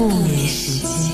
[0.00, 1.12] 不眠时间。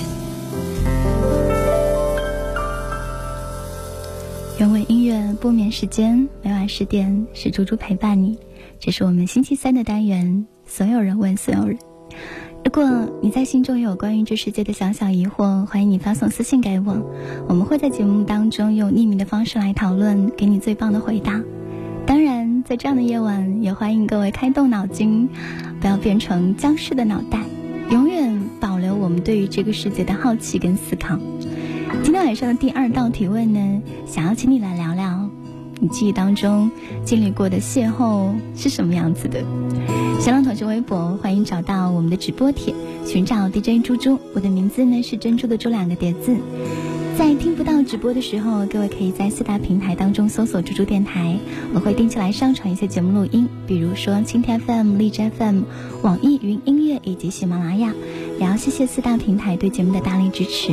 [4.61, 8.39] 原味音乐不眠时间，每晚十点是猪猪陪伴你。
[8.79, 11.77] 这是我们星期三的单元，所有人问所有人。
[12.65, 12.89] 如果
[13.21, 16.97] 你在心中有关于这世界的小小疑惑，欢迎你发送私信给我，
[17.49, 21.43] 我们会在节目当中用匿名的方式来讨论，给你最棒的回答。
[22.07, 25.29] 当然，在这样的夜晚，也欢迎各位开动脑筋，
[25.81, 27.41] 不要变成僵尸的脑袋，
[27.91, 31.19] 永远保留我们对于这个世界的好奇跟思考。
[32.03, 35.31] 今天晚上的第二道提问呢，想要请你来聊聊，
[35.79, 36.71] 你记忆当中
[37.05, 39.45] 经历过的邂逅是什么样子的？
[40.19, 46.37] 新浪同学微博，欢迎找到我们的直播帖，寻找 DJ 猪猪，我的名字呢是珍珠的珠两个叠字。
[47.17, 51.39] 在听不到直播的时候，各位可以在四大平台当中搜索“猪猪电台”，
[51.73, 55.63] 我会定期来上传一些节目录音，比如说青天 FM、荔枝 FM、
[56.03, 57.95] 网易云音乐以及喜马拉雅。
[58.39, 60.73] 也要谢谢四大平台对节目的大力支持。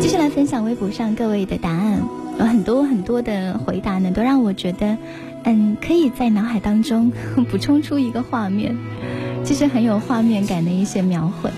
[0.00, 2.02] 接下来分享微博上各位的答案，
[2.38, 4.96] 有很多很多的回答呢，都让我觉得，
[5.44, 7.12] 嗯，可以在脑海当中
[7.50, 8.74] 补充出一个画面，
[9.44, 11.50] 其实很有画面感的一些描绘。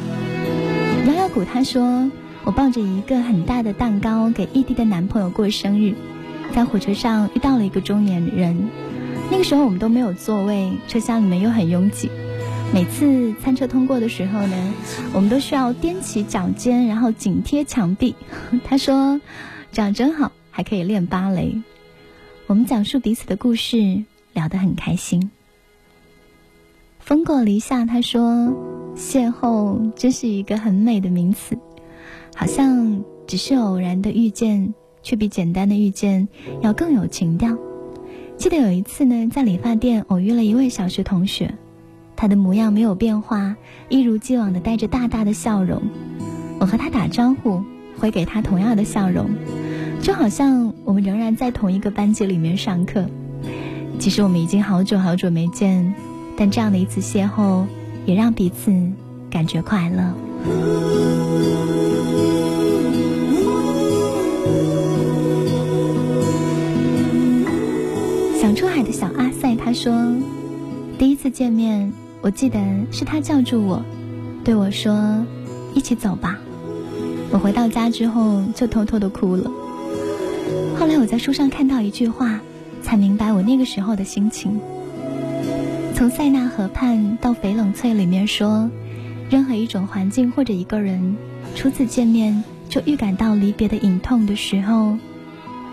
[1.07, 2.11] 摇摇谷他说。
[2.45, 5.95] 我抱着一个很大的蛋糕给异地的男朋友过生日，
[6.53, 8.69] 在火车上遇到了一个中年人。
[9.31, 12.11] 那个时候我们都没有座位，车厢里面又很拥挤。
[12.73, 14.75] 每次餐车通过的时候呢，
[15.13, 18.15] 我们都需要踮起脚尖，然后紧贴墙壁。
[18.65, 19.21] 他说
[19.71, 21.61] ：“这样真好，还可以练芭蕾。”
[22.49, 25.31] 我们讲述彼此的故事，聊得很开心。
[26.99, 28.55] 风过篱下，他说
[28.97, 31.57] ：“邂逅真是一个很美的名词。”
[32.41, 36.27] 好像只是偶然的遇见，却比简单的遇见
[36.63, 37.55] 要更有情调。
[38.39, 41.53] 记得有一次呢，在理发店偶遇了一位小学同学，
[42.17, 43.57] 他的模样没有变化，
[43.91, 45.83] 一如既往的带着大大的笑容。
[46.59, 47.63] 我和他打招呼，
[47.99, 49.29] 回给他同样的笑容，
[50.01, 53.05] 就好像我们仍然在同一个班级里面上课。
[53.99, 55.93] 其实我们已经好久好久没见，
[56.39, 57.67] 但这样的一次邂逅，
[58.07, 58.73] 也让彼此
[59.31, 60.15] 感觉快乐。
[68.41, 70.15] 想出海的小阿塞他说
[70.99, 72.59] ：“第一次见面，我记得
[72.91, 73.85] 是他叫住我，
[74.45, 75.25] 对我说
[75.75, 76.39] ：‘一起走吧。’
[77.33, 79.51] 我回到家之后就偷偷的哭了。
[80.77, 82.41] 后来我在书上看到一句话，
[82.83, 84.59] 才明白我那个时候的心情。
[85.95, 88.71] 从塞纳河畔到翡冷翠里面说，
[89.31, 91.17] 任何一种环境或者一个人，
[91.55, 94.99] 初次见面就预感到离别的隐痛的时候，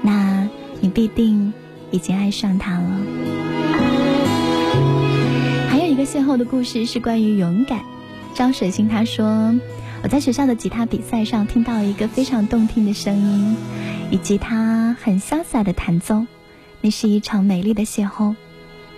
[0.01, 0.47] 那
[0.79, 1.51] 你必定。”
[1.90, 3.01] 已经爱上他了。
[5.69, 7.79] 还有一个邂逅的故事是关于勇敢。
[8.34, 9.57] 张水星他说
[10.03, 13.56] ：“我在学校的吉他比赛上听到一个非常动听的声音，
[14.12, 16.25] 以及他很潇洒的弹奏，
[16.81, 18.35] 那是一场美丽的邂逅。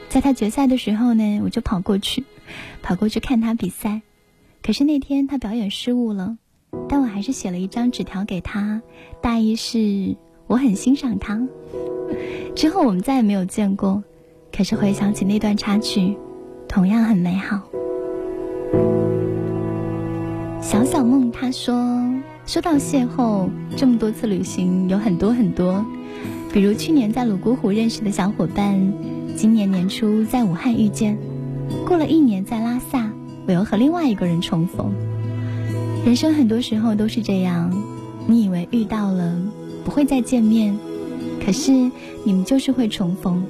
[0.10, 2.24] 在他决赛的时候呢，我就跑过去，
[2.82, 4.02] 跑过去看他比赛。
[4.62, 6.38] 可是那天他表演失误了，
[6.88, 8.82] 但我还是写了一张纸条给他，
[9.22, 10.16] 大意是
[10.48, 11.42] 我很欣赏他。”
[12.56, 14.04] 之后我们再也没有见过，
[14.52, 16.18] 可是回想起那段插曲，
[16.68, 17.62] 同样很美好。
[20.62, 21.74] 小小梦他说
[22.46, 25.84] ：“说到邂逅，这么多次旅行有很多很多，
[26.52, 28.78] 比如去年在泸沽湖认识的小伙伴，
[29.36, 31.18] 今年年初在武汉遇见，
[31.88, 33.10] 过了一年在拉萨，
[33.50, 34.94] 我又和另外一个人重逢。
[36.06, 37.74] 人生很多时候都是这样，
[38.28, 39.42] 你以为遇到了
[39.84, 40.78] 不会再见面。”
[41.44, 41.72] 可是
[42.24, 43.44] 你们就是会重逢，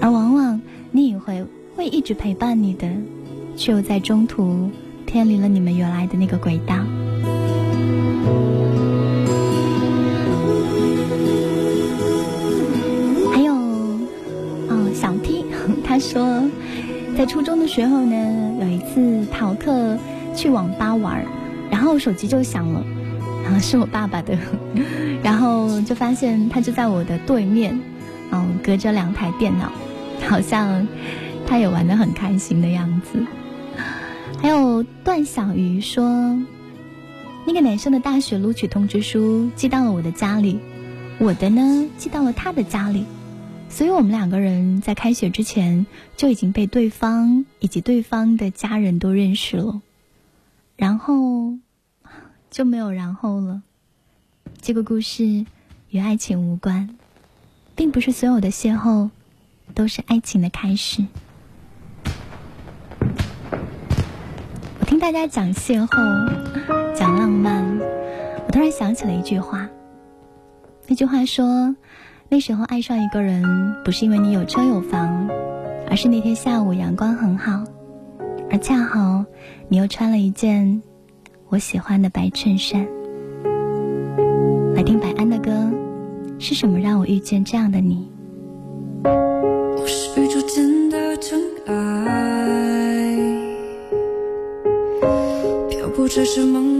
[0.00, 0.60] 而往往
[0.92, 2.88] 你以为会一直陪伴你的，
[3.56, 4.70] 却又在中途
[5.04, 6.76] 偏离了你们原来的那个轨道。
[13.32, 13.52] 还有，
[14.68, 15.44] 哦，小 T
[15.82, 16.44] 他说，
[17.16, 19.98] 在初中的时候呢，有一次逃课
[20.34, 21.24] 去网吧玩，
[21.70, 22.84] 然后手机就响了。
[23.44, 24.38] 然后是我爸爸的，
[25.20, 27.78] 然后就发现他就在我的对面，
[28.30, 29.72] 嗯，隔着两台电脑，
[30.28, 30.86] 好像
[31.44, 33.18] 他也玩的很开心的样子。
[34.40, 36.38] 还有段小鱼说，
[37.44, 40.60] 那个男生的大学录取通知书寄到了我的家里，
[41.18, 43.04] 我的呢寄到了他的家里，
[43.72, 45.86] 所以我们两个人在开学之前
[46.16, 49.82] 就已经被对方以及对方的家人都认识了，
[50.76, 51.58] 然后。
[52.50, 53.62] 就没有然后了。
[54.60, 55.46] 这个故事
[55.88, 56.98] 与爱情无关，
[57.74, 59.08] 并不是所有的邂逅
[59.74, 61.02] 都是爱情的开始。
[64.80, 67.64] 我听大家讲邂逅，讲浪漫，
[68.46, 69.70] 我突然想起了一句话。
[70.86, 71.74] 那句话说，
[72.32, 73.44] 那时候爱上一个人，
[73.84, 75.28] 不是因为你有车有房，
[75.90, 77.62] 而是那天下午阳光很好，
[78.50, 79.26] 而恰好
[79.68, 80.80] 你又穿了一件
[81.50, 82.88] 我喜欢的白衬衫。
[84.74, 85.70] 来听白安的歌，
[86.38, 88.10] 是什么让我遇见这样的你？
[89.04, 91.76] 我是宇宙间的尘埃，
[95.68, 96.71] 漂泊在这茫茫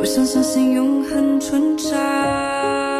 [0.00, 2.97] 我想相信永恒存在。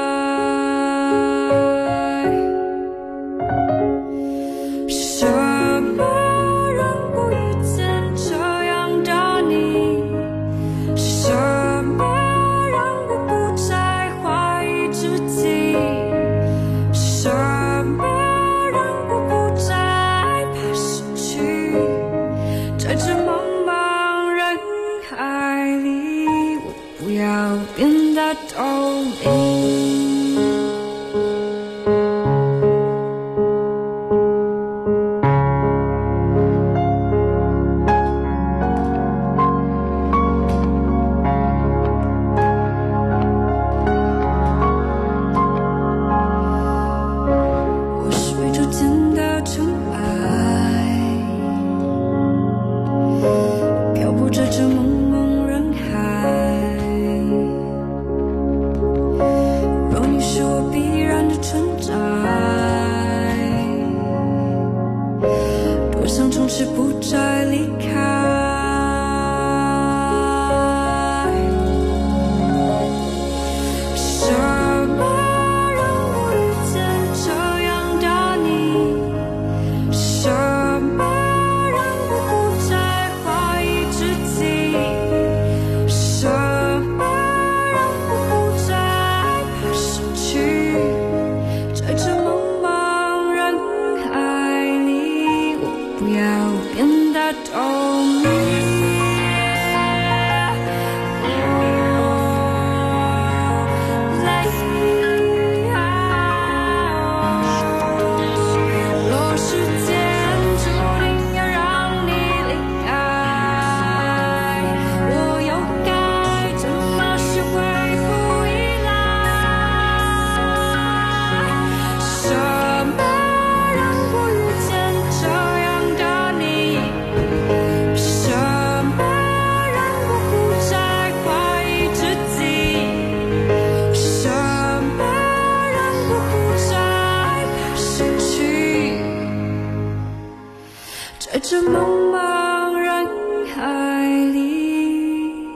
[141.39, 141.79] 在这茫
[142.11, 145.47] 茫人海里，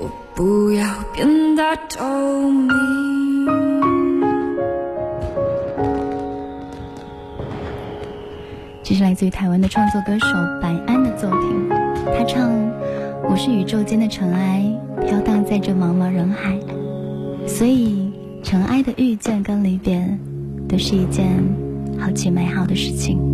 [0.00, 2.68] 我不要变得透明。
[8.82, 10.26] 这是来自于台湾的创作歌手
[10.60, 11.68] 白安的作品，
[12.06, 12.50] 他唱
[13.30, 14.60] ：“我是宇宙间的尘埃，
[15.06, 16.58] 飘荡在这茫茫人海。”
[17.46, 18.10] 所以，
[18.42, 20.18] 尘埃的遇见跟离别，
[20.68, 21.28] 都是一件
[21.96, 23.33] 好奇美好的事情。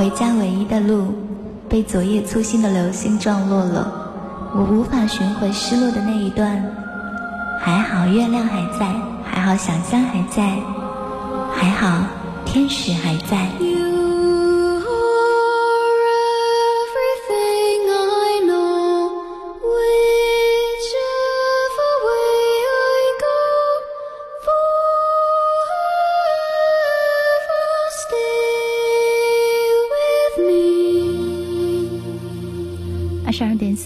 [0.00, 1.12] 回家唯一的路，
[1.68, 3.92] 被昨夜粗心的流星撞落了，
[4.54, 6.64] 我无法寻回失落的那一段。
[7.60, 8.90] 还好月亮还在，
[9.22, 10.56] 还好想象还在，
[11.52, 12.02] 还好
[12.46, 13.46] 天使还在。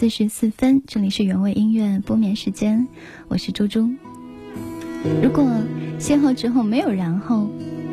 [0.05, 2.87] 四十四分，这里是原味音乐播眠时间，
[3.27, 3.89] 我是猪猪。
[5.23, 5.43] 如果
[5.99, 7.49] 邂逅之后没有然后，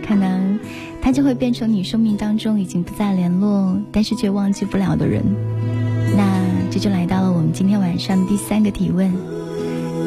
[0.06, 0.60] 可能
[1.02, 5.24] 他就会变成你生命当中已经不再联络，但是却忘记不了的人。
[6.18, 9.10] 那这就来到了我们今天晚上第三个提问：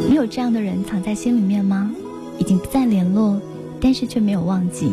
[0.07, 1.91] 你有这样的人藏在心里面吗？
[2.39, 3.41] 已经不再联络，
[3.81, 4.93] 但是却没有忘记。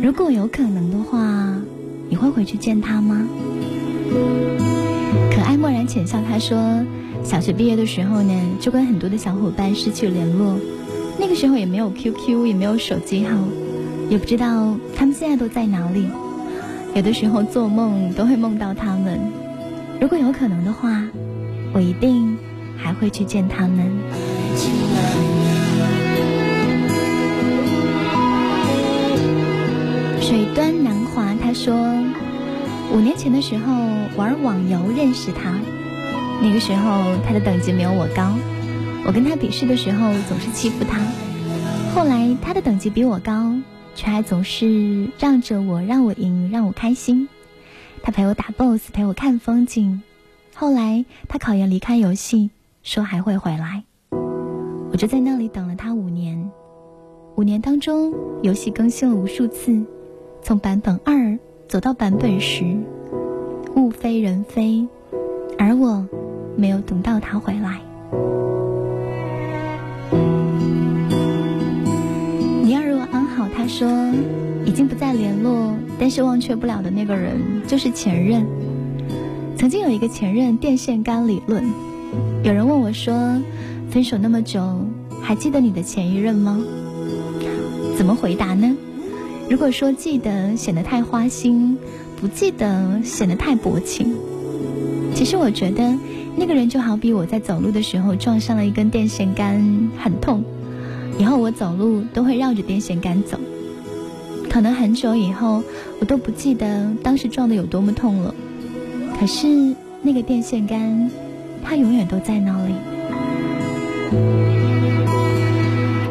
[0.00, 1.60] 如果有可能的话，
[2.08, 3.26] 你会回去见他吗？
[5.30, 6.84] 可爱漠然浅笑，他说，
[7.22, 10.56] 小学毕业的时候呢，就跟很多的小伙伴失去联络。
[11.18, 13.36] 那个时候也没有 QQ，也没有手机号，
[14.10, 16.06] 也不知道他们现在都在哪里。
[16.94, 19.20] 有的时候做梦都会梦到他们。
[20.00, 21.02] 如果有可能的话，
[21.72, 22.36] 我一定
[22.76, 23.90] 还会去见他们。
[30.20, 31.74] 水端南华他说，
[32.92, 33.72] 五年前的时候
[34.16, 35.58] 玩网游认识他，
[36.40, 38.34] 那个时候他的等级没有我高。
[39.06, 41.00] 我跟他比试的时候总是欺负他，
[41.94, 43.54] 后来他的等级比我高，
[43.94, 47.28] 却还总是让着我，让我赢，让我开心。
[48.02, 50.02] 他陪我打 BOSS，陪我看风景。
[50.54, 52.50] 后来他考研离开游戏，
[52.82, 53.82] 说还会回来，
[54.92, 56.50] 我就在那里等了他五年。
[57.36, 59.84] 五年当中，游戏更新了无数次，
[60.40, 61.36] 从版本二
[61.68, 62.64] 走到版本十，
[63.76, 64.86] 物非人非，
[65.58, 66.06] 而我
[66.56, 67.80] 没有等到他回来
[72.62, 73.48] 你要如安好。
[73.56, 73.88] 他说
[74.64, 78.46] ：“已经不再联络，但是忘却不了的那个人就是前任。
[79.56, 81.64] 曾经有一个前任电线杆理论。
[82.42, 83.40] 有人问我说
[83.90, 84.60] ：‘分手那么久，
[85.20, 86.62] 还记得你的前一任吗？’
[87.96, 88.76] 怎么回答呢？
[89.48, 91.76] 如果说记得，显得太花心；
[92.24, 94.16] 不记得，显得太薄情。
[95.14, 95.94] 其实我觉得，
[96.34, 100.42] 那个人就好比我在走路的时候撞上了一根电线杆，很痛。
[101.18, 103.38] 以后我走路都会绕着电线杆走。”
[104.48, 105.62] 可能很久以后，
[106.00, 108.34] 我都不记得当时撞的有多么痛了。
[109.20, 111.10] 可是那个电线杆，
[111.62, 112.72] 它永远都在那里。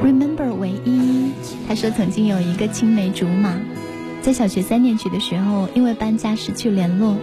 [0.04, 1.32] Remember 唯一，
[1.68, 3.56] 他说曾经有一个青梅竹马，
[4.24, 7.18] 在小学三年级的时候，因为搬家失去联络，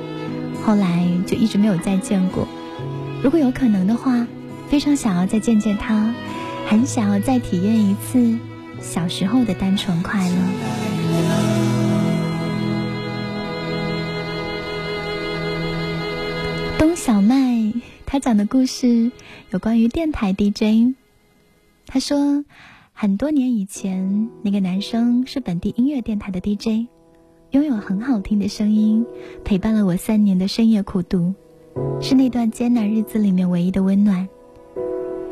[0.62, 2.46] 后来就一直没有再见过。
[3.22, 4.26] 如果有可能的话，
[4.68, 6.14] 非常想要再见见他，
[6.68, 8.38] 很想要再体验一次
[8.82, 10.36] 小时候的单纯快乐。
[16.78, 17.72] 东小麦，
[18.04, 19.10] 他讲的故事
[19.52, 20.94] 有关于电台 DJ。
[21.86, 22.44] 他说，
[23.02, 26.86] 很多年以前，那个男生是本地音乐电台的 DJ，
[27.52, 29.06] 拥有很好听的声音，
[29.42, 31.32] 陪伴了我三年的深夜苦读，
[32.02, 34.28] 是那段艰难日子里面唯一的温暖。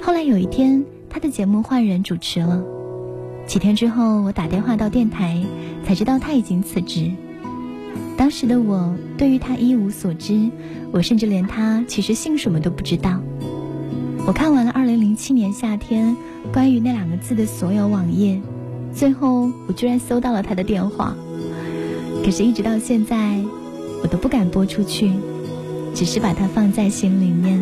[0.01, 2.65] 后来有一天，他的节目换人主持了，
[3.47, 5.39] 几天之后，我打电话到电台，
[5.85, 7.13] 才知道他已经辞职。
[8.17, 10.51] 当时的我对于他一无所知，
[10.91, 13.21] 我甚至连他其实姓什么都不知道。
[14.27, 16.17] 我看完了2007年夏天
[16.53, 18.41] 关于那两个字的所有网页，
[18.95, 21.15] 最后我居然搜到了他的电话。
[22.25, 23.39] 可是，一直到现在，
[24.03, 25.13] 我都不敢拨出去，
[25.95, 27.61] 只是把它放在心里面。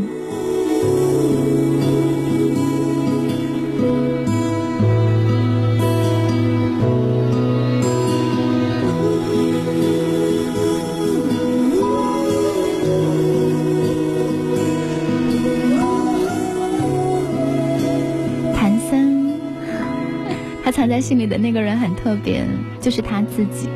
[20.86, 22.46] 藏在心里的那个人很特别，
[22.80, 23.68] 就是他自己。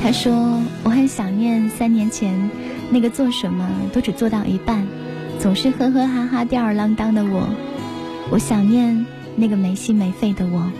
[0.00, 2.48] 他说：“我很想念三年前
[2.88, 4.86] 那个做什么都只做到一半，
[5.40, 7.48] 总是呵呵哈哈吊儿郎当的我。
[8.30, 10.70] 我想念那个没心没肺的我。”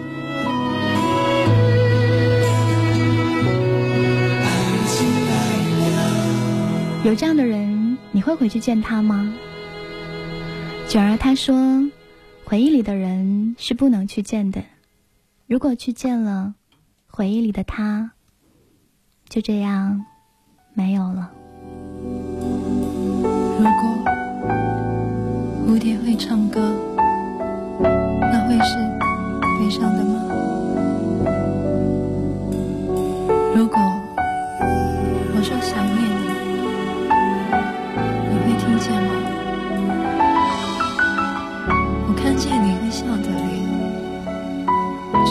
[7.03, 9.35] 有这样的人，你会回去见他吗？
[10.87, 11.91] 九儿他说
[12.47, 14.63] ：“回忆里的人是不能去见的。”
[15.51, 16.55] 如果去见了，
[17.09, 18.13] 回忆里的他，
[19.29, 20.07] 就这样
[20.75, 21.29] 没有了。
[23.59, 23.83] 如果
[25.67, 26.73] 蝴蝶会唱歌，
[27.81, 28.77] 那会是
[29.59, 30.23] 悲伤的吗？
[33.57, 33.77] 如果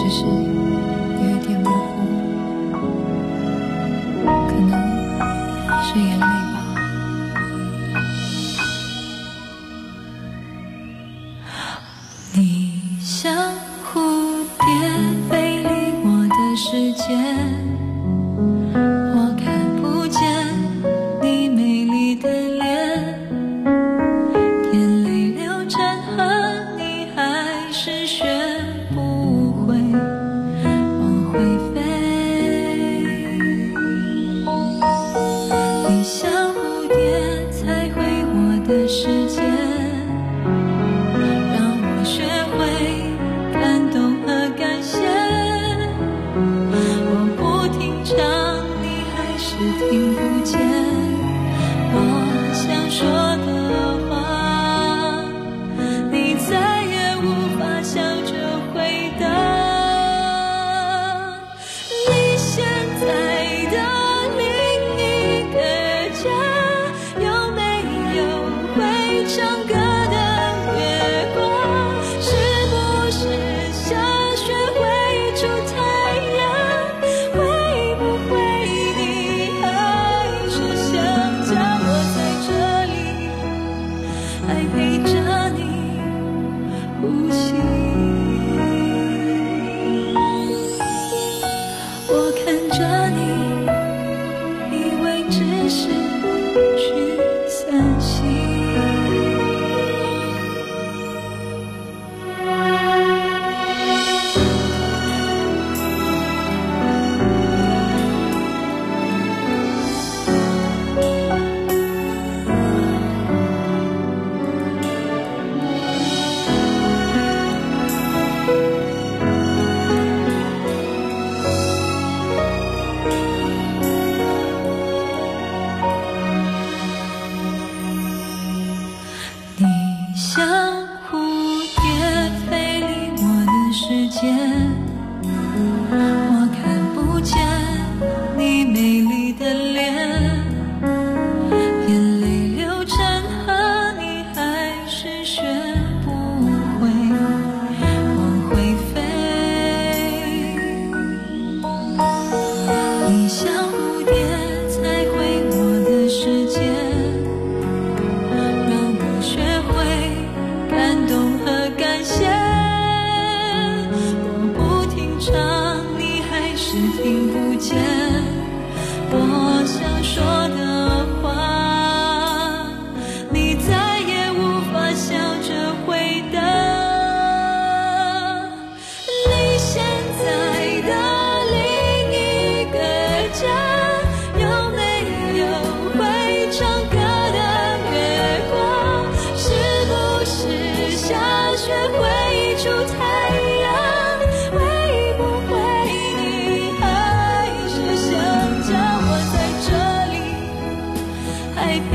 [0.01, 1.94] 只是有一点模糊
[4.48, 4.72] 可能
[5.84, 6.56] 是眼泪吧。
[12.34, 13.51] 你像
[13.84, 14.00] 蝴
[14.58, 14.65] 蝶
[15.29, 15.68] 飞离
[16.06, 17.03] 我的世界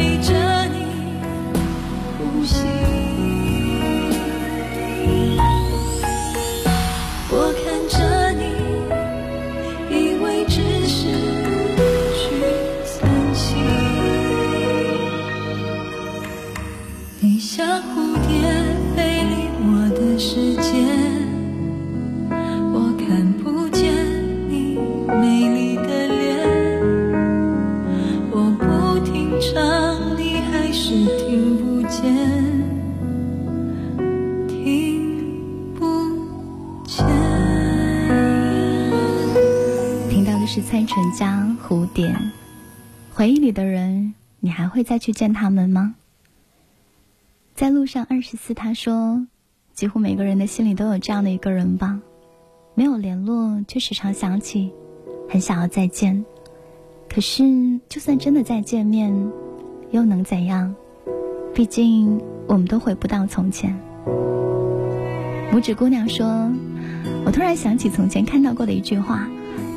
[0.04, 0.84] 陪着你
[2.18, 2.84] 呼吸
[43.12, 45.94] 回忆里的人，你还会再去见他们吗？
[47.54, 49.24] 在路上二十四，他说，
[49.72, 52.00] 几乎每个人的心里都有这样的一个人吧，
[52.74, 54.72] 没有联络，却时常想起，
[55.30, 56.24] 很想要再见。
[57.08, 57.44] 可是，
[57.88, 59.30] 就算真的再见面，
[59.92, 60.74] 又能怎样？
[61.54, 63.78] 毕竟，我们都回不到从前。
[65.52, 66.50] 拇指姑娘说
[67.24, 69.28] ：“我突然想起从前看到过的一句话，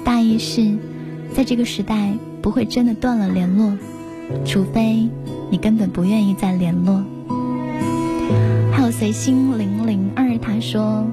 [0.08, 0.78] 大意是，
[1.36, 3.78] 在这个时代。”不会真的断了联络，
[4.46, 5.10] 除非
[5.50, 7.04] 你根本不愿意再联络。
[8.72, 11.06] 还有随心零零二，他说：“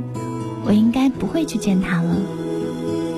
[0.65, 2.17] 我应该不会去见他了。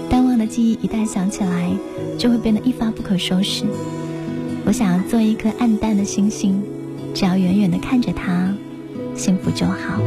[0.09, 1.71] 淡忘的记忆一旦想起来，
[2.17, 3.67] 就会变得一发不可收拾。
[4.65, 6.63] 我想要做一颗暗淡的星星，
[7.13, 8.55] 只要远远的看着他，
[9.15, 10.01] 幸福就好。”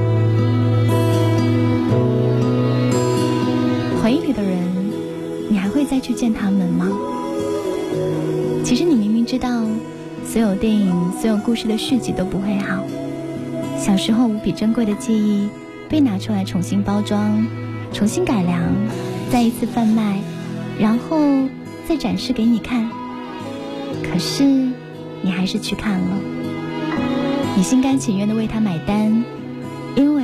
[6.00, 6.88] 去见他们吗？
[8.64, 9.64] 其实你明明知道，
[10.26, 12.84] 所有电影、所有故事的续集都不会好。
[13.78, 15.50] 小时候无比珍贵的记忆，
[15.88, 17.48] 被拿出来重新包装、
[17.94, 18.62] 重新改良，
[19.32, 20.20] 再一次贩卖，
[20.80, 21.18] 然后
[21.88, 22.90] 再展示给你看。
[24.04, 24.44] 可是
[25.22, 26.18] 你还是去看了，
[27.56, 29.24] 你心甘情愿的为他买单，
[29.96, 30.24] 因为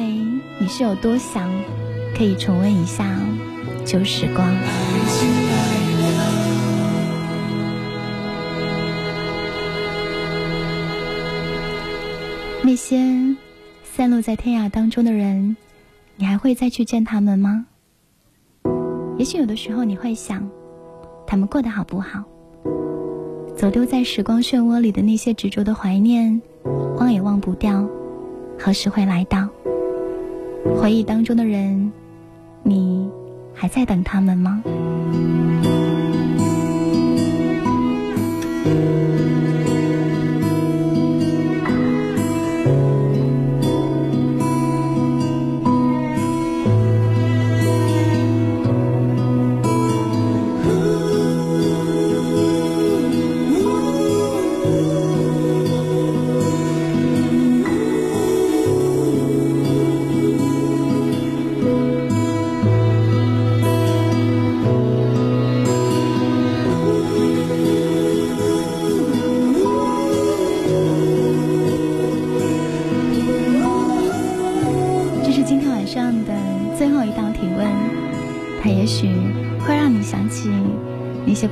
[0.60, 1.50] 你是有多想
[2.18, 3.18] 可以重温一下
[3.86, 4.54] 旧时光。
[12.65, 13.36] 那些
[13.84, 15.56] 散落在天涯当中的人，
[16.15, 17.67] 你还会再去见他们吗？
[19.19, 20.49] 也许有的时候你会想，
[21.28, 22.23] 他们过得好不好？
[23.56, 26.41] 走丢在时光漩涡里的那些执着的怀念，
[26.97, 27.88] 忘也忘不掉，
[28.58, 29.47] 何时会来到？
[30.75, 31.93] 回忆当中的人，
[32.63, 33.08] 你
[33.54, 34.63] 还在等他们吗？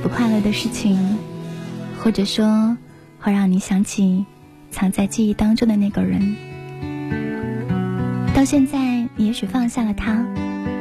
[0.04, 1.16] 不快乐的事情，
[1.98, 2.76] 或者说
[3.18, 4.26] 会让你想起
[4.70, 6.36] 藏在记忆当中的那个人。
[8.34, 10.22] 到现在，你也许放下了他，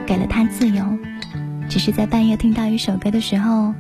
[0.05, 0.83] 给了他自由，
[1.69, 3.73] 只是在半夜听到一首歌的时候，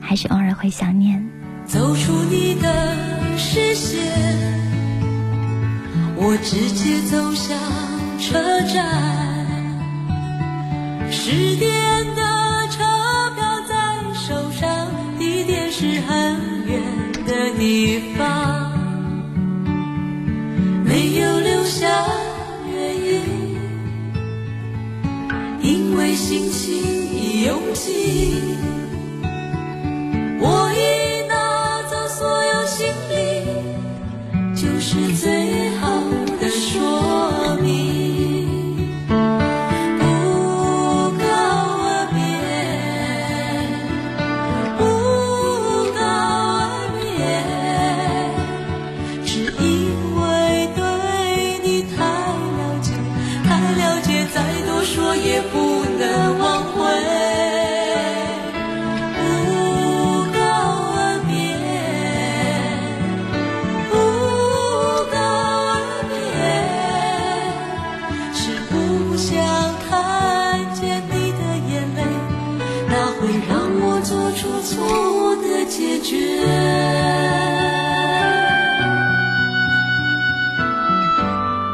[0.00, 1.28] 还是偶尔会想念。
[1.66, 2.96] 走出你的
[3.36, 4.00] 视线，
[6.16, 7.54] 我直接走向
[8.18, 8.88] 车站，
[11.10, 11.99] 十点
[15.80, 16.00] 是。
[16.00, 16.82] 很远
[17.26, 18.70] 的地方，
[20.84, 22.04] 没有留下
[22.70, 23.22] 原因，
[25.62, 28.69] 因为心情已拥挤。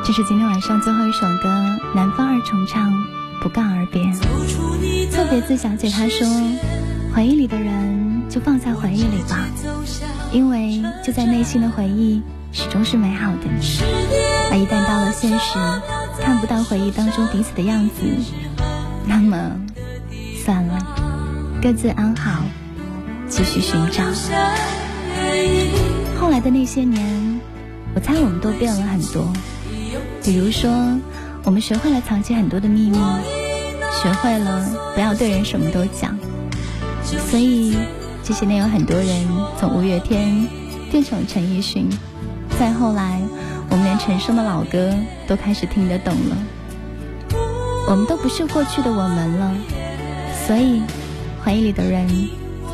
[0.05, 1.49] 这是今天晚上最后一首歌，
[1.95, 2.93] 南方二重唱
[3.41, 4.03] 《不告而别》。
[5.11, 6.27] 特别字小姐她说
[7.15, 9.39] ：“回忆里的人就放在回忆里吧，
[10.33, 12.23] 因为就在内心的回忆
[12.53, 13.49] 始终是美好的。
[14.51, 15.59] 而一旦到了现实，
[16.21, 18.03] 看不到回忆当中彼此的样子，
[19.07, 19.53] 那么
[20.45, 20.79] 算了，
[21.63, 22.43] 各自安好，
[23.37, 24.03] 继续寻找。”
[26.19, 27.39] 后来的那些年，
[27.95, 29.31] 我猜我们都变了很多。
[30.25, 30.73] 比如说，
[31.45, 32.97] 我们学会了藏起很多的秘密，
[34.03, 36.17] 学会了不要对人什么都讲。
[37.05, 37.77] 所以
[38.25, 39.29] 这些年有很多人
[39.61, 40.49] 从五月天
[40.91, 41.91] 变成陈奕迅，
[42.59, 43.21] 再后来，
[43.69, 44.95] 我们连陈升的老歌
[45.29, 46.37] 都开始听得懂了。
[47.87, 49.55] 我们都不是过去的我们了，
[50.47, 50.81] 所以
[51.45, 52.09] 回忆里的人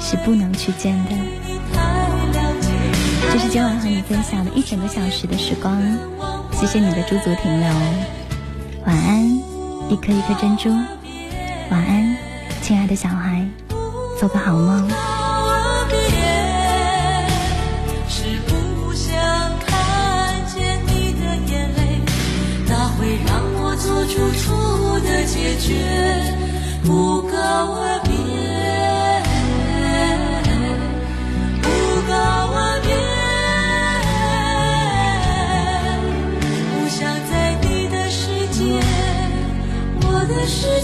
[0.04, 1.10] 是不能去见的。
[3.32, 5.80] 这是今晚和你分享的一整个小时的时光，
[6.52, 7.68] 谢谢你的驻足停留。
[8.84, 9.24] 晚安，
[9.88, 10.68] 一颗一颗珍珠。
[11.70, 12.16] 晚安，
[12.60, 13.46] 亲爱的小孩，
[14.18, 14.90] 做个好梦。
[18.08, 19.14] 是不想
[19.64, 22.02] 看见你的眼泪，
[22.68, 25.24] 那会让我做出错的
[25.58, 25.72] 决，
[26.84, 27.38] 不告
[27.76, 28.21] 而别。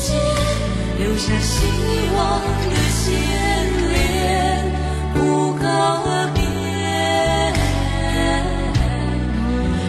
[0.00, 0.14] 界
[0.98, 1.66] 留下希
[2.16, 3.04] 望的牵
[3.92, 3.94] 连，
[5.14, 5.16] 不
[5.54, 5.64] 告
[6.04, 6.40] 而别，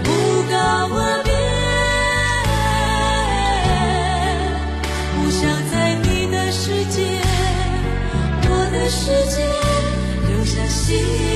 [0.03, 0.07] 不
[0.49, 0.53] 告
[0.91, 1.27] 而别，
[5.15, 5.39] 不想
[5.71, 6.97] 在你的世界，
[8.49, 9.37] 我的世界
[10.27, 11.28] 留下希。